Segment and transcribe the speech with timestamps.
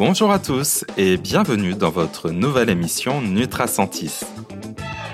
[0.00, 4.20] Bonjour à tous et bienvenue dans votre nouvelle émission Nutracentis.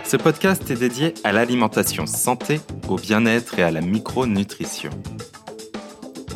[0.04, 4.90] Ce podcast est dédié à l'alimentation santé, au bien-être et à la micronutrition.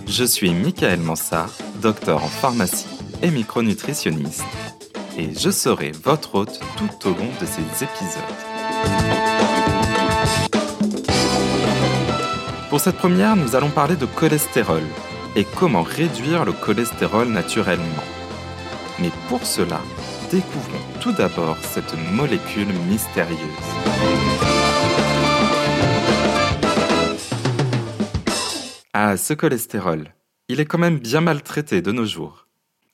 [0.09, 2.89] Je suis Michael Mansart, docteur en pharmacie
[3.23, 4.43] et micronutritionniste,
[5.17, 8.21] et je serai votre hôte tout au long de ces épisodes.
[12.69, 14.83] Pour cette première, nous allons parler de cholestérol
[15.37, 18.03] et comment réduire le cholestérol naturellement.
[19.01, 19.81] Mais pour cela,
[20.31, 23.39] découvrons tout d'abord cette molécule mystérieuse.
[28.93, 30.13] Ah, ce cholestérol,
[30.49, 32.47] il est quand même bien maltraité de nos jours.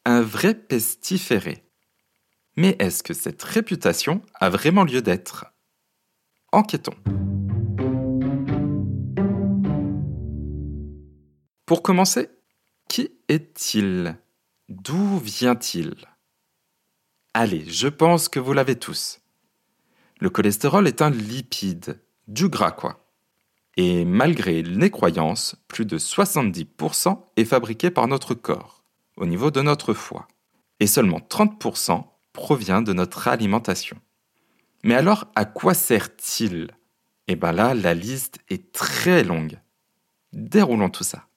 [0.05, 1.65] Un vrai pestiféré.
[2.57, 5.47] Mais est-ce que cette réputation a vraiment lieu d'être?
[6.53, 6.95] Enquêtons.
[11.67, 12.31] Pour commencer,
[12.89, 14.17] qui est-il?
[14.69, 15.95] D'où vient-il?
[17.35, 19.21] Allez, je pense que vous l'avez tous.
[20.19, 23.07] Le cholestérol est un lipide, du gras quoi.
[23.77, 28.83] Et malgré les croyances, plus de 70% est fabriqué par notre corps,
[29.17, 30.27] au niveau de notre foie.
[30.81, 34.01] Et seulement 30% provient de notre alimentation.
[34.83, 36.71] Mais alors, à quoi sert-il?
[37.29, 39.61] Eh bien là, la liste est très longue.
[40.33, 41.29] Déroulons tout ça.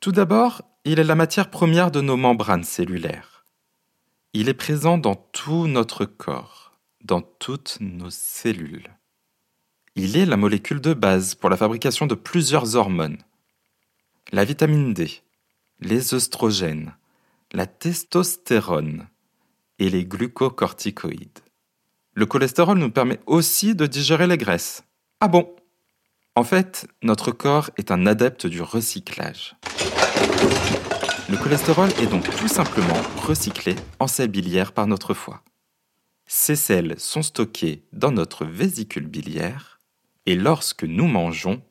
[0.00, 3.44] Tout d'abord, il est la matière première de nos membranes cellulaires.
[4.32, 8.88] Il est présent dans tout notre corps, dans toutes nos cellules.
[9.96, 13.18] Il est la molécule de base pour la fabrication de plusieurs hormones.
[14.32, 15.10] La vitamine D,
[15.80, 16.94] les œstrogènes,
[17.52, 19.08] la testostérone
[19.78, 21.40] et les glucocorticoïdes.
[22.14, 24.84] Le cholestérol nous permet aussi de digérer les graisses.
[25.20, 25.54] Ah bon?
[26.34, 29.54] En fait, notre corps est un adepte du recyclage.
[31.30, 35.42] Le cholestérol est donc tout simplement recyclé en sels biliaires par notre foie.
[36.26, 39.78] Ces sels sont stockés dans notre vésicule biliaire
[40.26, 41.62] et lorsque nous mangeons,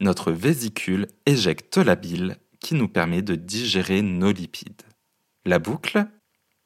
[0.00, 4.82] notre vésicule éjecte la bile qui nous permet de digérer nos lipides.
[5.44, 6.06] La boucle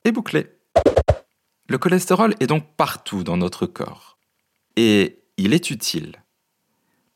[0.05, 0.47] est bouclée.
[1.69, 4.19] Le cholestérol est donc partout dans notre corps
[4.77, 6.23] et il est utile.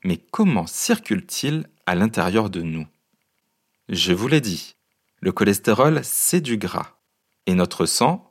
[0.04, 2.86] Mais comment circule-t-il à l'intérieur de nous?
[3.88, 4.76] Je vous l'ai dit,
[5.20, 6.98] le cholestérol, c'est du gras.
[7.46, 8.30] Et notre sang,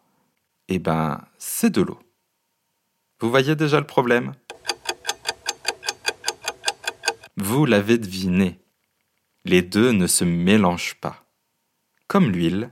[0.67, 1.99] eh ben, c'est de l'eau.
[3.19, 4.33] Vous voyez déjà le problème?
[7.37, 8.59] Vous l'avez deviné.
[9.43, 11.25] Les deux ne se mélangent pas.
[12.07, 12.71] Comme l'huile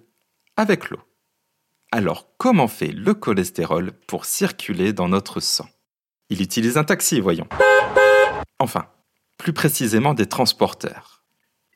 [0.57, 1.01] avec l'eau.
[1.91, 5.69] Alors comment fait le cholestérol pour circuler dans notre sang?
[6.29, 7.47] Il utilise un taxi, voyons.
[8.61, 8.87] Enfin,
[9.39, 11.23] plus précisément des transporteurs.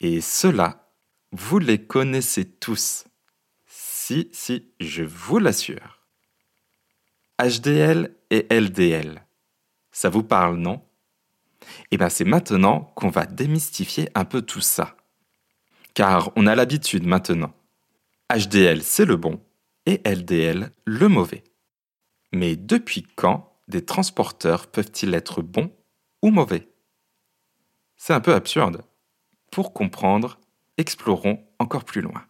[0.01, 0.87] Et ceux-là,
[1.31, 3.05] vous les connaissez tous.
[3.65, 6.05] Si, si, je vous l'assure.
[7.41, 9.25] HDL et LDL.
[9.91, 10.85] Ça vous parle, non?
[11.89, 14.95] Eh bien, c'est maintenant qu'on va démystifier un peu tout ça.
[15.95, 17.55] Car on a l'habitude maintenant.
[18.31, 19.41] HDL, c'est le bon,
[19.87, 21.43] et LDL, le mauvais.
[22.31, 25.75] Mais depuis quand des transporteurs peuvent-ils être bons
[26.21, 26.69] ou mauvais?
[27.97, 28.83] C'est un peu absurde.
[29.51, 30.39] Pour comprendre,
[30.77, 32.25] explorons encore plus loin.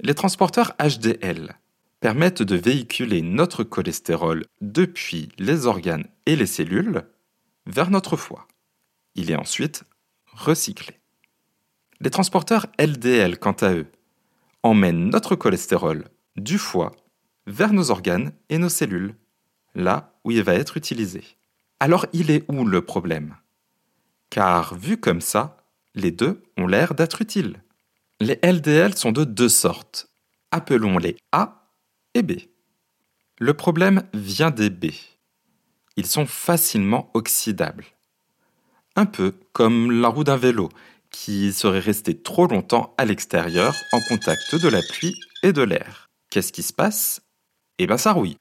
[0.00, 1.56] Les transporteurs HDL
[2.00, 7.04] permettent de véhiculer notre cholestérol depuis les organes et les cellules
[7.66, 8.46] vers notre foie.
[9.14, 9.84] Il est ensuite
[10.32, 11.00] recyclé.
[12.00, 13.90] Les transporteurs LDL, quant à eux,
[14.62, 16.04] emmènent notre cholestérol
[16.36, 16.92] du foie
[17.46, 19.16] vers nos organes et nos cellules,
[19.74, 21.24] là où il va être utilisé.
[21.80, 23.36] Alors il est où le problème?
[24.30, 25.56] Car vu comme ça,
[25.94, 27.62] les deux ont l'air d'être utiles.
[28.20, 30.08] Les LDL sont de deux sortes.
[30.50, 31.72] Appelons-les A
[32.14, 32.32] et B.
[33.38, 34.86] Le problème vient des B.
[35.96, 37.84] Ils sont facilement oxydables.
[38.96, 40.68] Un peu comme la roue d'un vélo
[41.10, 46.08] qui serait resté trop longtemps à l'extérieur en contact de la pluie et de l'air.
[46.30, 47.22] Qu'est-ce qui se passe?
[47.78, 48.36] Eh bien ça rouille.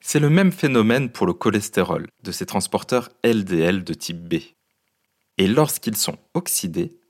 [0.00, 4.36] C'est le même phénomène pour le cholestérol de ces transporteurs LDL de type B
[5.40, 7.00] et lorsqu'ils sont oxydés,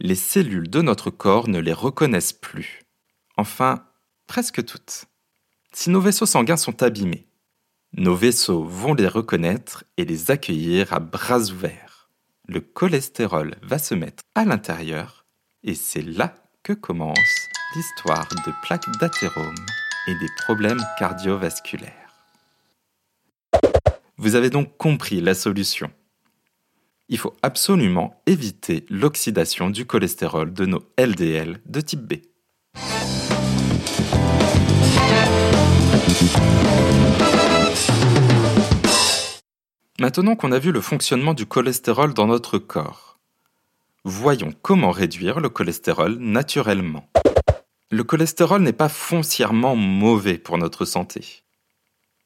[0.00, 2.80] les cellules de notre corps ne les reconnaissent plus.
[3.36, 3.84] Enfin,
[4.26, 5.04] presque toutes.
[5.74, 7.28] Si nos vaisseaux sanguins sont abîmés,
[7.92, 12.08] nos vaisseaux vont les reconnaître et les accueillir à bras ouverts.
[12.48, 15.26] Le cholestérol va se mettre à l'intérieur
[15.62, 17.18] et c'est là que commence
[17.74, 19.66] l'histoire de plaques d'athérome
[20.06, 21.92] et des problèmes cardiovasculaires.
[24.16, 25.92] Vous avez donc compris la solution
[27.08, 32.14] il faut absolument éviter l'oxydation du cholestérol de nos LDL de type B.
[39.98, 43.18] Maintenant qu'on a vu le fonctionnement du cholestérol dans notre corps,
[44.04, 47.08] voyons comment réduire le cholestérol naturellement.
[47.90, 51.44] Le cholestérol n'est pas foncièrement mauvais pour notre santé.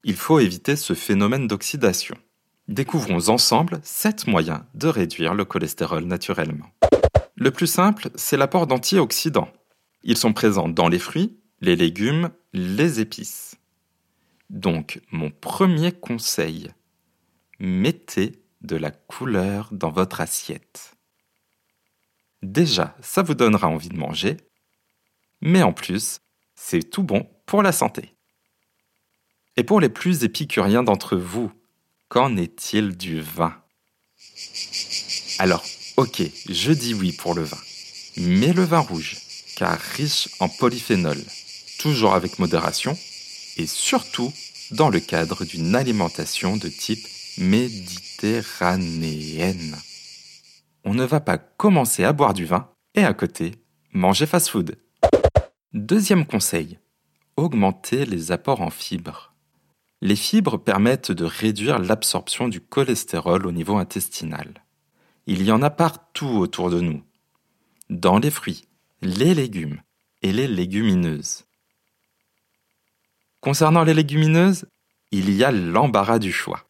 [0.04, 2.16] Il faut éviter ce phénomène d'oxydation.
[2.70, 6.70] Découvrons ensemble 7 moyens de réduire le cholestérol naturellement.
[7.34, 9.50] Le plus simple, c'est l'apport d'antioxydants.
[10.04, 13.56] Ils sont présents dans les fruits, les légumes, les épices.
[14.50, 16.68] Donc, mon premier conseil,
[17.58, 20.94] mettez de la couleur dans votre assiette.
[22.40, 24.36] Déjà, ça vous donnera envie de manger,
[25.40, 26.20] mais en plus,
[26.54, 28.14] c'est tout bon pour la santé.
[29.56, 31.50] Et pour les plus épicuriens d'entre vous,
[32.10, 33.54] qu'en est-il du vin?
[35.38, 35.64] Alors,
[35.96, 37.60] ok, je dis oui pour le vin,
[38.16, 39.16] mais le vin rouge,
[39.56, 41.16] car riche en polyphénol,
[41.78, 42.98] toujours avec modération,
[43.56, 44.32] et surtout
[44.72, 47.06] dans le cadre d'une alimentation de type
[47.38, 49.78] méditerranéenne.
[50.84, 53.52] On ne va pas commencer à boire du vin et à côté,
[53.92, 54.76] manger fast-food.
[55.72, 56.80] Deuxième conseil,
[57.36, 59.29] augmenter les apports en fibres.
[60.00, 64.64] Les fibres permettent de réduire l'absorption du cholestérol au niveau intestinal.
[65.26, 67.02] Il y en a partout autour de nous,
[67.90, 68.64] dans les fruits,
[69.02, 69.80] les légumes
[70.22, 71.44] et les légumineuses.
[73.40, 74.66] Concernant les légumineuses,
[75.10, 76.68] il y a l'embarras du choix.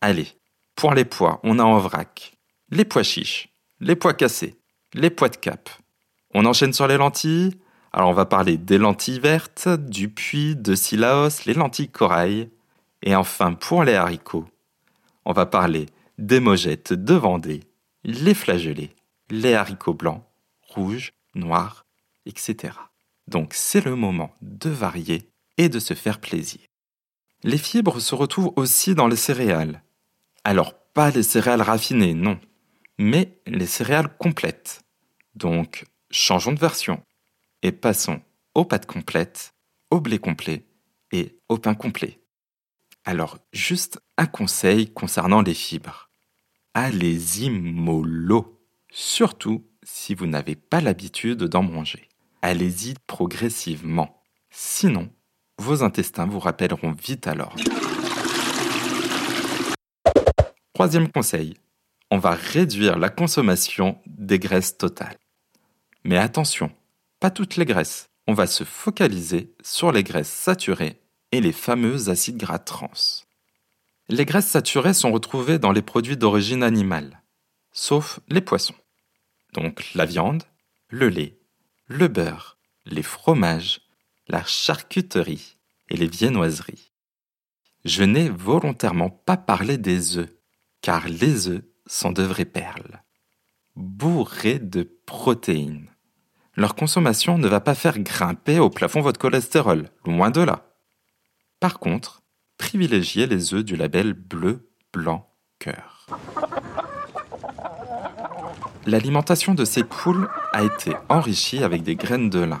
[0.00, 0.28] Allez,
[0.74, 2.36] pour les pois, on a en vrac
[2.70, 3.48] les pois chiches,
[3.80, 4.56] les pois cassés,
[4.94, 5.68] les pois de cap.
[6.34, 7.54] On enchaîne sur les lentilles.
[7.92, 12.50] Alors on va parler des lentilles vertes, du puits, de Silaos, les lentilles corail.
[13.02, 14.46] Et enfin pour les haricots,
[15.24, 15.86] on va parler
[16.18, 17.60] des mogettes de Vendée,
[18.04, 18.94] les flageolets,
[19.30, 20.22] les haricots blancs,
[20.68, 21.86] rouges, noirs,
[22.26, 22.74] etc.
[23.26, 26.60] Donc c'est le moment de varier et de se faire plaisir.
[27.42, 29.82] Les fibres se retrouvent aussi dans les céréales.
[30.44, 32.38] Alors, pas les céréales raffinées, non,
[32.98, 34.82] mais les céréales complètes.
[35.34, 37.02] Donc, changeons de version
[37.62, 38.20] et passons
[38.54, 39.54] aux pâtes complètes,
[39.90, 40.66] au blé complet
[41.12, 42.20] et au pain complet.
[43.04, 46.10] Alors, juste un conseil concernant les fibres.
[46.74, 48.60] Allez-y mollo,
[48.90, 52.08] surtout si vous n'avez pas l'habitude d'en manger.
[52.42, 54.22] Allez-y progressivement.
[54.50, 55.10] Sinon,
[55.58, 57.54] vos intestins vous rappelleront vite alors.
[60.74, 61.54] Troisième conseil,
[62.10, 65.18] on va réduire la consommation des graisses totales.
[66.04, 66.70] Mais attention,
[67.20, 68.08] pas toutes les graisses.
[68.26, 71.00] On va se focaliser sur les graisses saturées
[71.32, 72.90] et les fameux acides gras trans.
[74.08, 77.22] Les graisses saturées sont retrouvées dans les produits d'origine animale,
[77.72, 78.74] sauf les poissons.
[79.52, 80.44] Donc la viande,
[80.88, 81.38] le lait,
[81.86, 83.82] le beurre, les fromages,
[84.26, 85.56] la charcuterie
[85.88, 86.92] et les viennoiseries.
[87.84, 90.30] Je n'ai volontairement pas parlé des œufs
[90.82, 93.02] car les œufs sont de vraies perles,
[93.76, 95.89] bourrés de protéines.
[96.60, 100.66] Leur consommation ne va pas faire grimper au plafond votre cholestérol, loin de là.
[101.58, 102.20] Par contre,
[102.58, 106.06] privilégiez les œufs du label bleu, blanc, cœur.
[108.84, 112.60] L'alimentation de ces poules a été enrichie avec des graines de lin.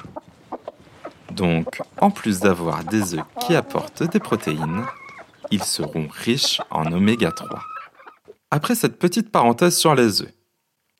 [1.32, 4.86] Donc, en plus d'avoir des œufs qui apportent des protéines,
[5.50, 7.60] ils seront riches en oméga 3.
[8.50, 10.32] Après cette petite parenthèse sur les œufs,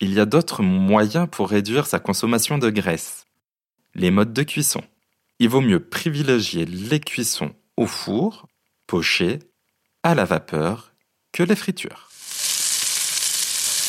[0.00, 3.26] il y a d'autres moyens pour réduire sa consommation de graisse.
[3.94, 4.82] Les modes de cuisson.
[5.38, 8.48] Il vaut mieux privilégier les cuissons au four,
[8.86, 9.38] pochées,
[10.02, 10.92] à la vapeur,
[11.32, 12.08] que les fritures.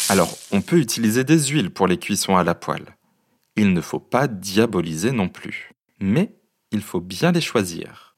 [0.09, 2.97] Alors, on peut utiliser des huiles pour les cuissons à la poêle.
[3.55, 5.71] Il ne faut pas diaboliser non plus.
[5.99, 6.35] Mais
[6.71, 8.17] il faut bien les choisir.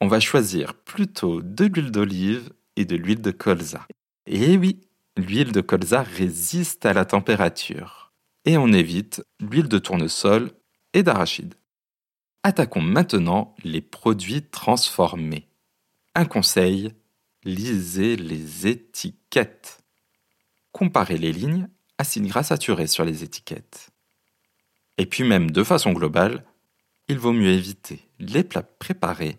[0.00, 3.86] On va choisir plutôt de l'huile d'olive et de l'huile de colza.
[4.26, 4.80] Et oui,
[5.16, 8.12] l'huile de colza résiste à la température.
[8.44, 10.50] Et on évite l'huile de tournesol
[10.92, 11.54] et d'arachide.
[12.42, 15.48] Attaquons maintenant les produits transformés.
[16.14, 16.92] Un conseil,
[17.44, 19.80] lisez les étiquettes.
[20.70, 21.68] Comparez les lignes
[21.98, 23.90] acides gras saturés sur les étiquettes.
[24.98, 26.44] Et puis même de façon globale,
[27.08, 29.38] il vaut mieux éviter les plats préparés,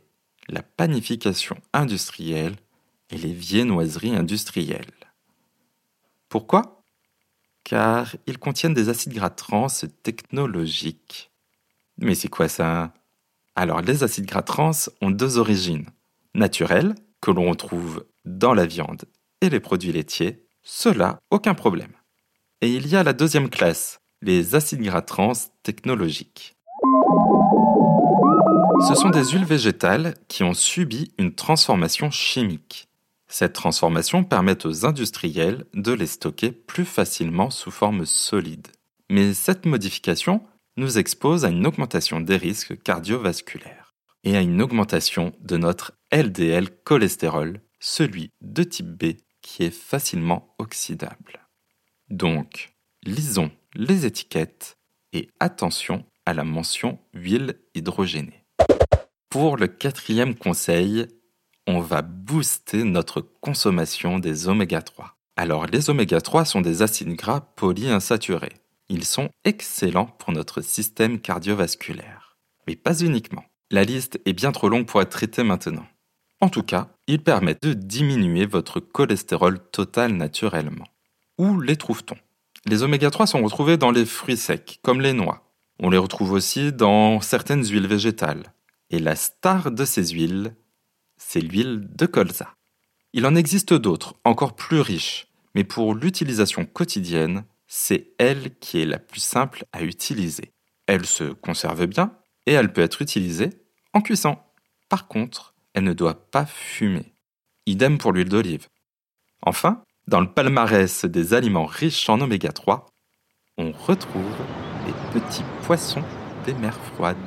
[0.49, 2.55] la panification industrielle
[3.09, 4.96] et les viennoiseries industrielles.
[6.29, 6.83] Pourquoi?
[7.63, 9.67] Car ils contiennent des acides gras trans
[10.03, 11.31] technologiques.
[11.97, 12.93] Mais c'est quoi ça?
[13.55, 15.87] Alors les acides gras trans ont deux origines.
[16.33, 19.05] Naturelles, que l'on retrouve dans la viande
[19.41, 21.91] et les produits laitiers, cela, aucun problème.
[22.61, 26.55] Et il y a la deuxième classe, les acides gras trans technologiques.
[28.87, 32.87] Ce sont des huiles végétales qui ont subi une transformation chimique.
[33.27, 38.67] Cette transformation permet aux industriels de les stocker plus facilement sous forme solide.
[39.09, 40.41] Mais cette modification
[40.77, 46.69] nous expose à une augmentation des risques cardiovasculaires et à une augmentation de notre LDL
[46.83, 51.47] cholestérol, celui de type B qui est facilement oxydable.
[52.09, 54.77] Donc, lisons les étiquettes
[55.13, 58.45] et attention à la mention huile hydrogénée.
[59.29, 61.07] Pour le quatrième conseil,
[61.67, 65.17] on va booster notre consommation des oméga 3.
[65.35, 68.61] Alors les oméga 3 sont des acides gras polyinsaturés.
[68.89, 72.37] Ils sont excellents pour notre système cardiovasculaire.
[72.67, 73.43] Mais pas uniquement.
[73.69, 75.85] La liste est bien trop longue pour être traitée maintenant.
[76.39, 80.87] En tout cas, ils permettent de diminuer votre cholestérol total naturellement.
[81.37, 82.15] Où les trouve-t-on?
[82.65, 85.51] Les oméga 3 sont retrouvés dans les fruits secs, comme les noix.
[85.79, 88.53] On les retrouve aussi dans certaines huiles végétales.
[88.89, 90.55] Et la star de ces huiles,
[91.17, 92.53] c'est l'huile de colza.
[93.13, 98.85] Il en existe d'autres, encore plus riches, mais pour l'utilisation quotidienne, c'est elle qui est
[98.85, 100.53] la plus simple à utiliser.
[100.85, 102.13] Elle se conserve bien
[102.45, 103.49] et elle peut être utilisée
[103.93, 104.37] en cuisson.
[104.89, 107.13] Par contre, elle ne doit pas fumer.
[107.65, 108.67] Idem pour l'huile d'olive.
[109.41, 112.85] Enfin, dans le palmarès des aliments riches en oméga 3,
[113.57, 114.23] on retrouve
[114.85, 116.03] les petits poissons
[116.45, 117.17] des mers froides.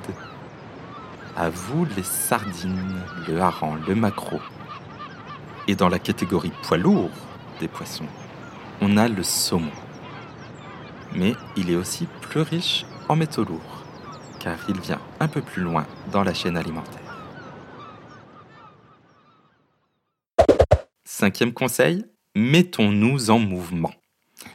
[1.40, 4.40] À vous les sardines, le hareng, le maquereau.
[5.68, 7.08] Et dans la catégorie poids lourd
[7.60, 8.04] des poissons,
[8.82, 9.70] on a le saumon.
[11.14, 13.86] Mais il est aussi plus riche en métaux lourds,
[14.38, 17.00] car il vient un peu plus loin dans la chaîne alimentaire.
[21.06, 22.04] Cinquième conseil,
[22.34, 23.94] mettons-nous en mouvement.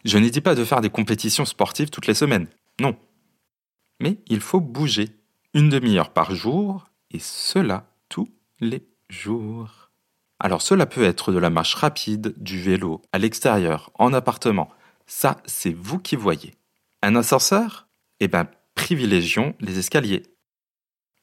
[0.04, 2.46] Je ne dis pas de faire des compétitions sportives toutes les semaines,
[2.80, 2.96] non.
[4.00, 5.10] Mais il faut bouger
[5.56, 8.28] une demi-heure par jour, et cela tous
[8.60, 9.90] les jours.
[10.38, 14.70] Alors cela peut être de la marche rapide, du vélo, à l'extérieur, en appartement.
[15.08, 16.56] Ça, c'est vous qui voyez.
[17.02, 17.88] Un ascenseur?
[18.20, 20.24] Eh bien, privilégions les escaliers.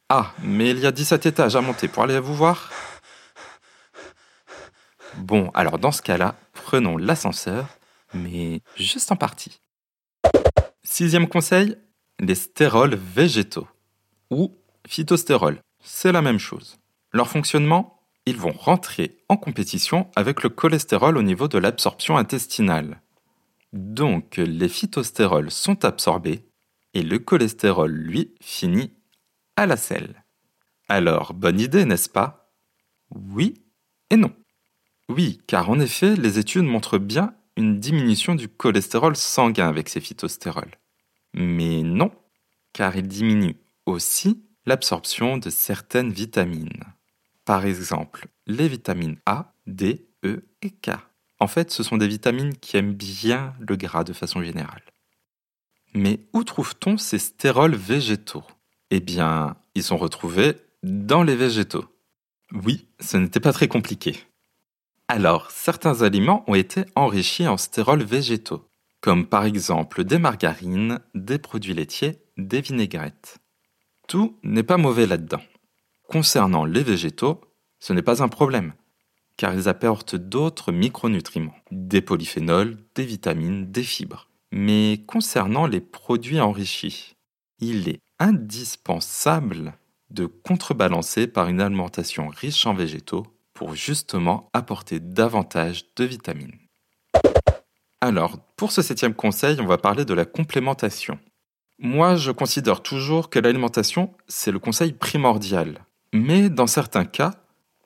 [0.08, 2.70] Ah, mais il y a 17 étages à monter pour aller vous voir
[5.18, 7.66] Bon, alors dans ce cas-là, prenons l'ascenseur,
[8.14, 9.60] mais juste en partie.
[10.84, 11.76] Sixième conseil,
[12.18, 13.68] les stérols végétaux
[14.32, 14.56] ou
[14.88, 15.60] phytostérol.
[15.84, 16.78] C'est la même chose.
[17.12, 23.02] Leur fonctionnement, ils vont rentrer en compétition avec le cholestérol au niveau de l'absorption intestinale.
[23.72, 26.44] Donc les phytostérols sont absorbés
[26.94, 28.92] et le cholestérol, lui, finit
[29.56, 30.24] à la selle.
[30.88, 32.52] Alors, bonne idée, n'est-ce pas?
[33.10, 33.54] Oui
[34.10, 34.32] et non.
[35.08, 40.00] Oui, car en effet, les études montrent bien une diminution du cholestérol sanguin avec ces
[40.00, 40.78] phytostérols.
[41.34, 42.10] Mais non,
[42.72, 46.84] car ils diminuent aussi l'absorption de certaines vitamines.
[47.44, 50.90] Par exemple, les vitamines A, D, E et K.
[51.40, 54.84] En fait, ce sont des vitamines qui aiment bien le gras de façon générale.
[55.94, 58.44] Mais où trouve-t-on ces stérols végétaux?
[58.90, 61.84] Eh bien, ils sont retrouvés dans les végétaux.
[62.52, 64.16] Oui, ce n'était pas très compliqué.
[65.08, 68.68] Alors, certains aliments ont été enrichis en stérols végétaux,
[69.00, 73.38] comme par exemple des margarines, des produits laitiers, des vinaigrettes.
[74.08, 75.42] Tout n'est pas mauvais là-dedans.
[76.08, 77.40] Concernant les végétaux,
[77.80, 78.74] ce n'est pas un problème,
[79.36, 84.28] car ils apportent d'autres micronutriments, des polyphénols, des vitamines, des fibres.
[84.50, 87.16] Mais concernant les produits enrichis,
[87.58, 89.74] il est indispensable
[90.10, 96.58] de contrebalancer par une alimentation riche en végétaux pour justement apporter davantage de vitamines.
[98.00, 101.18] Alors, pour ce septième conseil, on va parler de la complémentation.
[101.84, 105.84] Moi, je considère toujours que l'alimentation, c'est le conseil primordial.
[106.12, 107.32] Mais dans certains cas,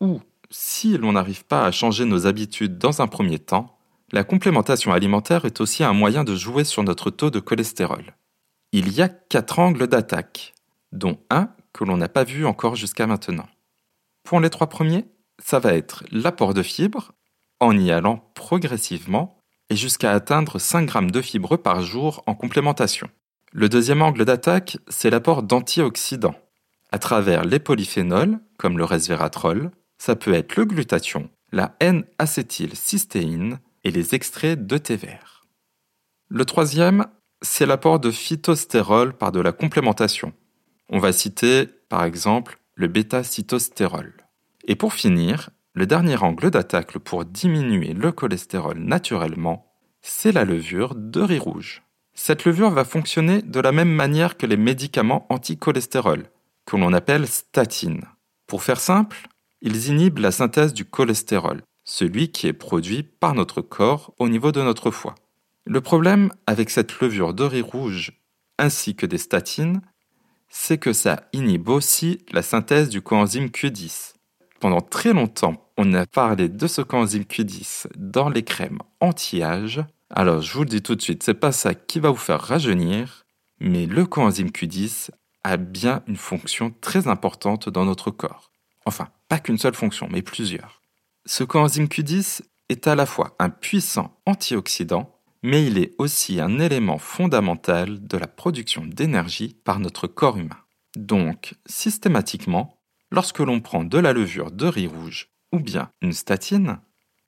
[0.03, 3.79] ou si l'on n'arrive pas à changer nos habitudes dans un premier temps,
[4.13, 8.15] la complémentation alimentaire est aussi un moyen de jouer sur notre taux de cholestérol.
[8.73, 10.53] Il y a quatre angles d'attaque,
[10.93, 13.49] dont un que l'on n'a pas vu encore jusqu'à maintenant.
[14.25, 15.07] Pour les trois premiers,
[15.43, 17.13] ça va être l'apport de fibres,
[17.61, 23.09] en y allant progressivement, et jusqu'à atteindre 5 grammes de fibres par jour en complémentation.
[23.59, 26.35] Le deuxième angle d'attaque, c'est l'apport d'antioxydants.
[26.93, 33.91] À travers les polyphénols, comme le resveratrol, ça peut être le glutathion, la N-acétylcystéine et
[33.91, 35.47] les extraits de thé vert.
[36.29, 37.07] Le troisième,
[37.41, 40.35] c'est l'apport de phytostérol par de la complémentation.
[40.91, 44.13] On va citer, par exemple, le bêta-cytostérol.
[44.67, 49.73] Et pour finir, le dernier angle d'attaque pour diminuer le cholestérol naturellement,
[50.03, 51.86] c'est la levure de riz rouge.
[52.19, 56.25] Cette levure va fonctionner de la même manière que les médicaments anti-cholestérol,
[56.65, 58.07] que l'on appelle statines.
[58.47, 59.29] Pour faire simple,
[59.61, 64.51] ils inhibent la synthèse du cholestérol, celui qui est produit par notre corps au niveau
[64.51, 65.15] de notre foie.
[65.67, 68.13] Le problème avec cette levure de riz rouge
[68.59, 69.83] ainsi que des statines,
[70.49, 74.15] c'est que ça inhibe aussi la synthèse du coenzyme Q10.
[74.59, 79.85] Pendant très longtemps, on a parlé de ce coenzyme Q10 dans les crèmes anti-âge.
[80.11, 82.41] Alors je vous le dis tout de suite, c'est pas ça qui va vous faire
[82.41, 83.27] rajeunir,
[83.59, 85.11] mais le coenzyme Q10
[85.43, 88.53] a bien une fonction très importante dans notre corps.
[88.85, 90.81] Enfin, pas qu'une seule fonction, mais plusieurs.
[91.25, 96.59] Ce coenzyme Q10 est à la fois un puissant antioxydant, mais il est aussi un
[96.59, 100.59] élément fondamental de la production d'énergie par notre corps humain.
[100.97, 106.79] Donc, systématiquement, lorsque l'on prend de la levure de riz rouge ou bien une statine,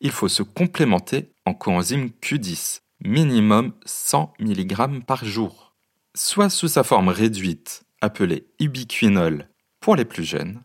[0.01, 5.75] il faut se complémenter en coenzyme Q10, minimum 100 mg par jour,
[6.15, 9.49] soit sous sa forme réduite, appelée ubiquinol
[9.81, 10.63] pour les plus jeunes,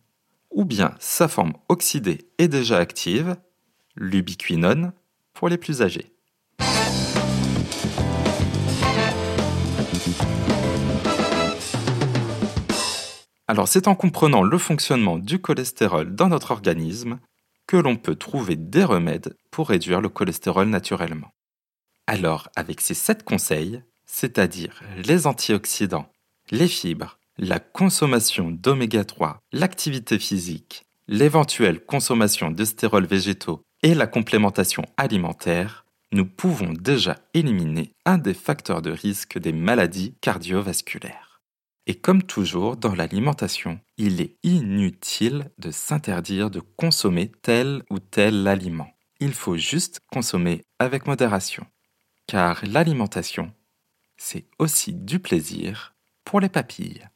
[0.52, 3.38] ou bien sa forme oxydée et déjà active,
[3.96, 4.92] l'ubiquinone,
[5.34, 6.12] pour les plus âgés.
[13.48, 17.20] Alors c'est en comprenant le fonctionnement du cholestérol dans notre organisme
[17.68, 21.32] que l'on peut trouver des remèdes pour réduire le cholestérol naturellement.
[22.08, 26.12] Alors avec ces sept conseils, c'est-à-dire les antioxydants,
[26.52, 34.08] les fibres, la consommation d'oméga 3, l'activité physique, l'éventuelle consommation de stérols végétaux et la
[34.08, 41.33] complémentation alimentaire, nous pouvons déjà éliminer un des facteurs de risque des maladies cardiovasculaires.
[41.86, 48.48] Et comme toujours dans l'alimentation, il est inutile de s'interdire de consommer tel ou tel
[48.48, 48.88] aliment.
[49.20, 51.66] Il faut juste consommer avec modération.
[52.26, 53.52] Car l'alimentation,
[54.16, 57.10] c'est aussi du plaisir pour les papilles.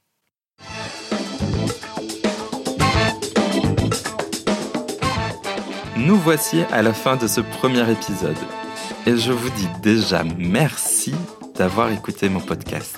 [5.95, 8.37] Nous voici à la fin de ce premier épisode.
[9.05, 11.15] Et je vous dis déjà merci
[11.55, 12.96] d'avoir écouté mon podcast.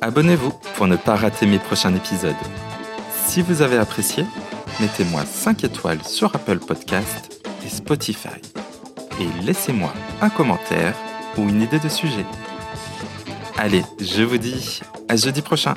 [0.00, 2.34] Abonnez-vous pour ne pas rater mes prochains épisodes.
[3.26, 4.24] Si vous avez apprécié,
[4.80, 8.40] mettez-moi 5 étoiles sur Apple Podcast et Spotify.
[9.20, 10.94] Et laissez-moi un commentaire
[11.36, 12.24] ou une idée de sujet.
[13.56, 15.74] Allez, je vous dis à jeudi prochain.